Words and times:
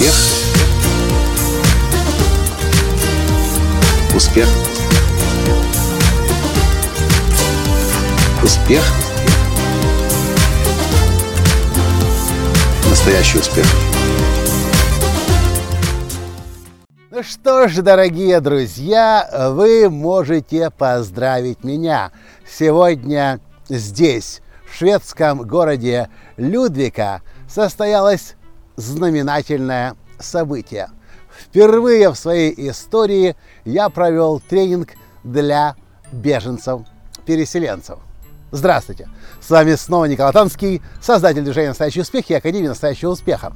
Успех. 0.00 0.14
Успех. 4.16 4.48
Успех. 8.42 8.82
Настоящий 12.88 13.38
успех. 13.40 13.66
Ну 17.10 17.22
что 17.22 17.68
ж, 17.68 17.82
дорогие 17.82 18.40
друзья, 18.40 19.28
вы 19.52 19.90
можете 19.90 20.70
поздравить 20.70 21.62
меня. 21.62 22.10
Сегодня 22.50 23.40
здесь, 23.68 24.40
в 24.66 24.74
шведском 24.78 25.42
городе 25.42 26.08
Людвика, 26.38 27.20
состоялось 27.46 28.36
знаменательное 28.80 29.94
событие. 30.20 30.90
Впервые 31.38 32.10
в 32.10 32.16
своей 32.16 32.52
истории 32.70 33.36
я 33.64 33.88
провел 33.88 34.40
тренинг 34.40 34.90
для 35.24 35.76
беженцев-переселенцев. 36.12 37.98
Здравствуйте! 38.52 39.08
С 39.40 39.48
вами 39.48 39.76
снова 39.76 40.06
Николай 40.06 40.32
Танский, 40.32 40.82
создатель 41.00 41.42
движения 41.42 41.68
«Настоящий 41.68 42.00
успех» 42.00 42.28
и 42.30 42.34
Академии 42.34 42.66
«Настоящего 42.66 43.10
успеха». 43.10 43.52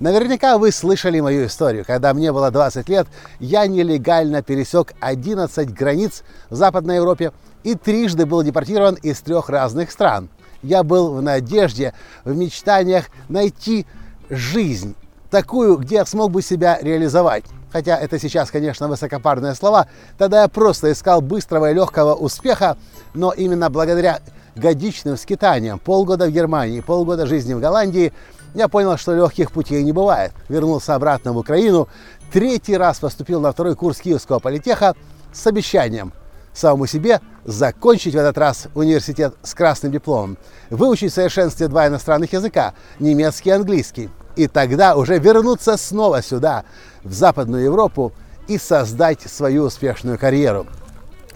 Наверняка 0.00 0.56
вы 0.56 0.72
слышали 0.72 1.20
мою 1.20 1.46
историю. 1.46 1.84
Когда 1.86 2.14
мне 2.14 2.32
было 2.32 2.50
20 2.50 2.88
лет, 2.88 3.06
я 3.40 3.66
нелегально 3.66 4.42
пересек 4.42 4.94
11 5.00 5.74
границ 5.74 6.22
в 6.48 6.54
Западной 6.54 6.96
Европе 6.96 7.32
и 7.62 7.74
трижды 7.74 8.24
был 8.24 8.42
депортирован 8.42 8.94
из 8.94 9.20
трех 9.20 9.50
разных 9.50 9.90
стран. 9.90 10.30
Я 10.62 10.82
был 10.82 11.12
в 11.12 11.20
надежде, 11.20 11.92
в 12.24 12.34
мечтаниях 12.34 13.10
найти 13.28 13.84
жизнь, 14.30 14.96
такую, 15.30 15.76
где 15.78 15.96
я 15.96 16.06
смог 16.06 16.30
бы 16.30 16.42
себя 16.42 16.78
реализовать. 16.80 17.44
Хотя 17.70 17.96
это 17.96 18.18
сейчас, 18.18 18.50
конечно, 18.50 18.88
высокопарные 18.88 19.54
слова, 19.54 19.88
тогда 20.16 20.42
я 20.42 20.48
просто 20.48 20.90
искал 20.90 21.20
быстрого 21.20 21.70
и 21.70 21.74
легкого 21.74 22.14
успеха, 22.14 22.78
но 23.14 23.32
именно 23.32 23.68
благодаря 23.68 24.20
годичным 24.56 25.16
скитаниям, 25.16 25.78
полгода 25.78 26.26
в 26.26 26.30
Германии, 26.30 26.80
полгода 26.80 27.26
жизни 27.26 27.54
в 27.54 27.60
Голландии, 27.60 28.12
я 28.54 28.68
понял, 28.68 28.96
что 28.96 29.14
легких 29.14 29.52
путей 29.52 29.82
не 29.82 29.92
бывает. 29.92 30.32
Вернулся 30.48 30.94
обратно 30.94 31.32
в 31.32 31.38
Украину, 31.38 31.88
третий 32.32 32.76
раз 32.76 32.98
поступил 32.98 33.40
на 33.40 33.52
второй 33.52 33.76
курс 33.76 33.98
Киевского 33.98 34.38
политеха 34.38 34.94
с 35.32 35.46
обещанием 35.46 36.12
самому 36.58 36.86
себе 36.86 37.20
закончить 37.44 38.14
в 38.14 38.18
этот 38.18 38.36
раз 38.36 38.68
университет 38.74 39.34
с 39.42 39.54
красным 39.54 39.92
дипломом, 39.92 40.38
выучить 40.70 41.12
в 41.12 41.14
совершенстве 41.14 41.68
два 41.68 41.86
иностранных 41.86 42.32
языка, 42.32 42.74
немецкий 42.98 43.50
и 43.50 43.52
английский, 43.52 44.10
и 44.38 44.46
тогда 44.46 44.94
уже 44.94 45.18
вернуться 45.18 45.76
снова 45.76 46.22
сюда, 46.22 46.64
в 47.02 47.12
Западную 47.12 47.64
Европу, 47.64 48.12
и 48.46 48.56
создать 48.56 49.20
свою 49.22 49.64
успешную 49.64 50.16
карьеру. 50.16 50.66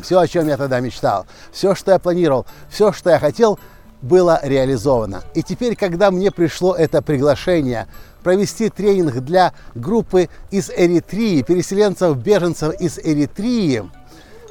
Все, 0.00 0.20
о 0.20 0.28
чем 0.28 0.46
я 0.46 0.56
тогда 0.56 0.78
мечтал, 0.80 1.26
все, 1.50 1.74
что 1.74 1.90
я 1.90 1.98
планировал, 1.98 2.46
все, 2.70 2.92
что 2.92 3.10
я 3.10 3.18
хотел, 3.18 3.58
было 4.00 4.40
реализовано. 4.42 5.22
И 5.34 5.42
теперь, 5.42 5.74
когда 5.74 6.10
мне 6.10 6.30
пришло 6.30 6.74
это 6.74 7.02
приглашение 7.02 7.88
провести 8.22 8.70
тренинг 8.70 9.16
для 9.16 9.52
группы 9.74 10.28
из 10.52 10.70
Эритрии, 10.70 11.42
переселенцев, 11.42 12.16
беженцев 12.16 12.80
из 12.80 12.98
Эритрии, 13.00 13.82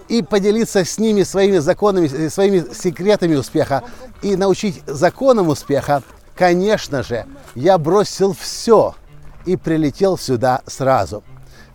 и 0.10 0.22
поделиться 0.22 0.84
с 0.84 0.98
ними 0.98 1.24
своими 1.24 1.60
законами, 1.60 2.28
своими 2.28 2.66
секретами 2.74 3.36
успеха 3.36 3.82
и 4.22 4.36
научить 4.36 4.84
законам 4.86 5.48
успеха, 5.48 6.04
конечно 6.42 7.03
же, 7.03 7.28
я 7.53 7.78
бросил 7.78 8.34
все 8.34 8.95
и 9.46 9.56
прилетел 9.56 10.18
сюда 10.18 10.63
сразу. 10.66 11.24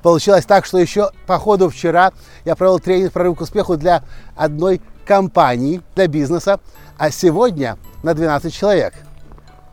Получилось 0.03 0.44
так, 0.44 0.66
что 0.66 0.78
еще 0.78 1.12
по 1.28 1.38
ходу 1.38 1.71
вчера 1.71 2.12
я 2.44 2.56
провел 2.56 2.81
тренинг 2.81 3.12
«Прорыв 3.12 3.38
к 3.38 3.43
успеху» 3.43 3.76
для 3.76 4.03
одной 4.34 4.82
компании, 5.06 5.82
для 5.94 6.09
бизнеса, 6.09 6.59
а 6.99 7.12
сегодня 7.12 7.78
на 8.03 8.12
12 8.12 8.53
человек. 8.53 8.94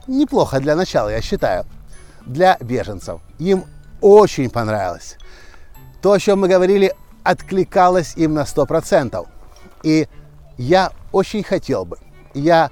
Неплохо 0.05 0.59
для 0.59 0.75
начала, 0.75 1.09
я 1.09 1.21
считаю, 1.21 1.65
для 2.27 2.55
беженцев. 2.59 3.19
Им 3.39 3.65
очень 3.99 4.51
понравилось. 4.51 5.17
То, 6.03 6.11
о 6.11 6.19
чем 6.19 6.41
мы 6.41 6.47
говорили, 6.47 6.93
откликалось 7.23 8.13
им 8.15 8.35
на 8.35 8.43
100%. 8.43 9.25
И 9.81 10.07
я 10.59 10.91
очень 11.11 11.41
хотел 11.41 11.83
бы, 11.83 11.97
я 12.35 12.69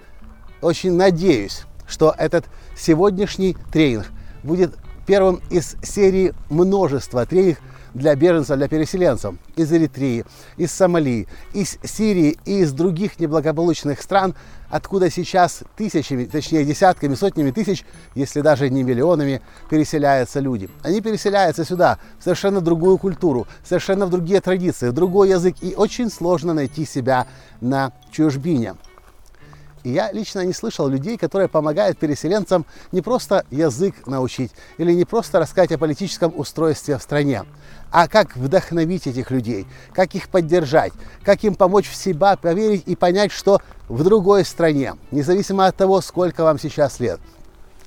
очень 0.62 0.94
надеюсь, 0.94 1.66
что 1.92 2.16
этот 2.18 2.46
сегодняшний 2.76 3.56
тренинг 3.72 4.08
будет 4.44 4.76
первым 5.06 5.42
из 5.50 5.76
серии 5.84 6.34
множества 6.50 7.26
тренингов 7.26 7.62
для 7.94 8.16
беженцев, 8.16 8.58
для 8.58 8.68
переселенцев 8.68 9.36
из 9.56 9.72
Эритрии, 9.72 10.26
из 10.58 10.72
Сомали, 10.72 11.28
из 11.54 11.78
Сирии 11.84 12.38
и 12.46 12.60
из 12.60 12.72
других 12.72 13.20
неблагополучных 13.20 14.02
стран, 14.02 14.36
откуда 14.70 15.10
сейчас 15.10 15.64
тысячами, 15.76 16.26
точнее 16.26 16.64
десятками, 16.64 17.16
сотнями 17.16 17.52
тысяч, 17.52 17.84
если 18.16 18.42
даже 18.42 18.70
не 18.70 18.84
миллионами, 18.84 19.42
переселяются 19.70 20.40
люди. 20.40 20.70
Они 20.84 21.02
переселяются 21.02 21.66
сюда, 21.66 22.00
в 22.20 22.24
совершенно 22.24 22.62
другую 22.62 22.98
культуру, 22.98 23.48
совершенно 23.64 24.06
в 24.06 24.10
другие 24.10 24.42
традиции, 24.42 24.90
в 24.90 24.94
другой 24.94 25.30
язык, 25.30 25.56
и 25.62 25.76
очень 25.76 26.10
сложно 26.10 26.54
найти 26.54 26.86
себя 26.86 27.28
на 27.60 27.92
чужбине. 28.12 28.76
И 29.84 29.90
я 29.92 30.12
лично 30.12 30.46
не 30.46 30.54
слышал 30.54 30.88
людей, 30.88 31.18
которые 31.18 31.48
помогают 31.48 31.98
переселенцам 31.98 32.66
не 32.92 33.02
просто 33.02 33.46
язык 33.50 33.96
научить 34.06 34.52
или 34.78 34.94
не 34.94 35.06
просто 35.06 35.40
рассказать 35.40 35.72
о 35.72 35.78
политическом 35.78 36.34
устройстве 36.36 36.98
в 36.98 37.02
стране, 37.02 37.44
а 37.92 38.08
как 38.08 38.36
вдохновить 38.36 39.08
этих 39.08 39.32
людей, 39.32 39.66
как 39.94 40.14
их 40.14 40.30
поддержать, 40.30 40.94
как 41.24 41.44
им 41.44 41.56
помочь 41.56 41.90
в 41.90 41.96
себя 41.96 42.36
поверить 42.38 42.84
и 42.86 42.96
понять, 42.96 43.32
что 43.32 43.60
в 43.88 44.04
другой 44.04 44.46
стране, 44.46 44.96
независимо 45.10 45.66
от 45.66 45.76
того, 45.76 46.02
сколько 46.02 46.44
вам 46.44 46.60
сейчас 46.60 47.00
лет, 47.00 47.20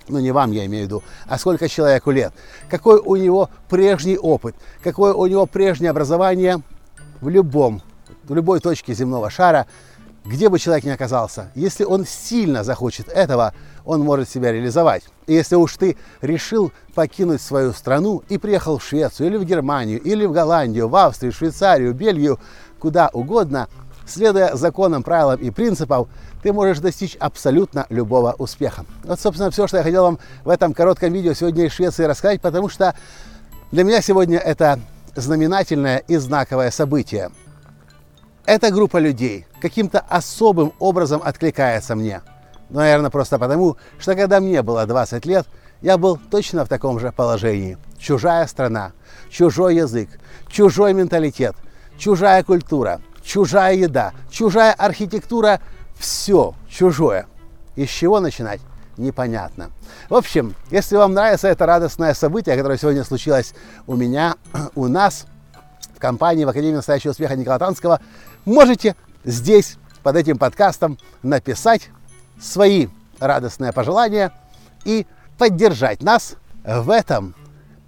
ну 0.08 0.18
не 0.18 0.32
вам 0.32 0.50
я 0.50 0.66
имею 0.66 0.84
в 0.84 0.86
виду, 0.86 1.02
а 1.26 1.38
сколько 1.38 1.68
человеку 1.68 2.10
лет, 2.10 2.32
какой 2.68 2.98
у 2.98 3.14
него 3.16 3.50
прежний 3.70 4.18
опыт, 4.18 4.56
какое 4.82 5.14
у 5.14 5.26
него 5.26 5.46
прежнее 5.46 5.90
образование 5.90 6.60
в 7.20 7.28
любом, 7.28 7.82
в 8.24 8.34
любой 8.34 8.60
точке 8.60 8.94
земного 8.94 9.30
шара, 9.30 9.66
где 10.24 10.48
бы 10.48 10.58
человек 10.58 10.84
ни 10.84 10.90
оказался, 10.90 11.50
если 11.54 11.84
он 11.84 12.06
сильно 12.06 12.64
захочет 12.64 13.08
этого, 13.08 13.52
он 13.84 14.00
может 14.00 14.28
себя 14.28 14.52
реализовать. 14.52 15.04
И 15.26 15.34
если 15.34 15.56
уж 15.56 15.76
ты 15.76 15.96
решил 16.22 16.72
покинуть 16.94 17.42
свою 17.42 17.72
страну 17.72 18.22
и 18.28 18.38
приехал 18.38 18.78
в 18.78 18.84
Швецию 18.84 19.28
или 19.28 19.36
в 19.36 19.44
Германию, 19.44 20.00
или 20.00 20.24
в 20.24 20.32
Голландию, 20.32 20.88
в 20.88 20.96
Австрию, 20.96 21.32
Швейцарию, 21.32 21.92
Бельгию, 21.92 22.40
куда 22.78 23.10
угодно, 23.12 23.68
следуя 24.06 24.54
законам, 24.54 25.02
правилам 25.02 25.40
и 25.40 25.50
принципам, 25.50 26.08
ты 26.42 26.52
можешь 26.52 26.78
достичь 26.78 27.16
абсолютно 27.16 27.86
любого 27.90 28.34
успеха. 28.38 28.84
Вот, 29.04 29.20
собственно, 29.20 29.50
все, 29.50 29.66
что 29.66 29.76
я 29.78 29.82
хотел 29.82 30.04
вам 30.04 30.18
в 30.44 30.48
этом 30.48 30.72
коротком 30.72 31.12
видео 31.12 31.34
сегодня 31.34 31.66
из 31.66 31.72
Швеции 31.72 32.04
рассказать, 32.04 32.40
потому 32.40 32.70
что 32.70 32.94
для 33.72 33.84
меня 33.84 34.00
сегодня 34.00 34.38
это 34.38 34.80
знаменательное 35.16 35.98
и 35.98 36.16
знаковое 36.16 36.70
событие– 36.70 37.30
эта 38.46 38.70
группа 38.70 38.98
людей 38.98 39.46
каким-то 39.60 40.00
особым 40.00 40.72
образом 40.78 41.22
откликается 41.24 41.94
мне. 41.94 42.22
Ну, 42.70 42.78
наверное, 42.80 43.10
просто 43.10 43.38
потому, 43.38 43.76
что 43.98 44.14
когда 44.14 44.40
мне 44.40 44.62
было 44.62 44.86
20 44.86 45.24
лет, 45.26 45.46
я 45.80 45.98
был 45.98 46.18
точно 46.30 46.64
в 46.64 46.68
таком 46.68 46.98
же 46.98 47.12
положении. 47.12 47.78
Чужая 47.98 48.46
страна, 48.46 48.92
чужой 49.30 49.76
язык, 49.76 50.08
чужой 50.48 50.94
менталитет, 50.94 51.54
чужая 51.98 52.42
культура, 52.42 53.00
чужая 53.22 53.74
еда, 53.74 54.12
чужая 54.30 54.72
архитектура, 54.72 55.60
все 55.98 56.54
чужое. 56.68 57.26
Из 57.76 57.88
чего 57.88 58.20
начинать? 58.20 58.60
Непонятно. 58.96 59.70
В 60.08 60.14
общем, 60.14 60.54
если 60.70 60.96
вам 60.96 61.14
нравится 61.14 61.48
это 61.48 61.66
радостное 61.66 62.14
событие, 62.14 62.56
которое 62.56 62.78
сегодня 62.78 63.04
случилось 63.04 63.54
у 63.86 63.96
меня, 63.96 64.36
у 64.74 64.86
нас, 64.86 65.26
компании 66.04 66.44
в 66.44 66.50
Академии 66.50 66.76
настоящего 66.76 67.12
успеха 67.12 67.34
Никола 67.34 67.58
Танского, 67.58 67.98
можете 68.44 68.94
здесь, 69.24 69.78
под 70.02 70.16
этим 70.16 70.36
подкастом, 70.36 70.98
написать 71.22 71.88
свои 72.38 72.88
радостные 73.20 73.72
пожелания 73.72 74.30
и 74.84 75.06
поддержать 75.38 76.02
нас 76.02 76.36
в 76.62 76.90
этом 76.90 77.34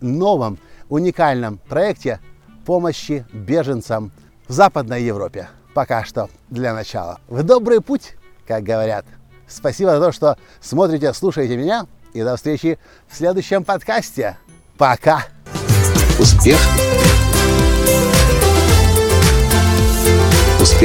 новом 0.00 0.58
уникальном 0.88 1.58
проекте 1.68 2.20
помощи 2.64 3.26
беженцам 3.34 4.12
в 4.48 4.52
Западной 4.54 5.02
Европе. 5.02 5.50
Пока 5.74 6.02
что 6.02 6.30
для 6.48 6.72
начала. 6.72 7.20
В 7.28 7.42
добрый 7.42 7.82
путь, 7.82 8.14
как 8.48 8.62
говорят. 8.62 9.04
Спасибо 9.46 9.90
за 9.90 10.00
то, 10.00 10.10
что 10.10 10.38
смотрите, 10.62 11.12
слушаете 11.12 11.58
меня. 11.58 11.86
И 12.14 12.22
до 12.22 12.36
встречи 12.36 12.78
в 13.08 13.14
следующем 13.14 13.62
подкасте. 13.62 14.38
Пока! 14.78 15.26
Успех! 16.18 16.58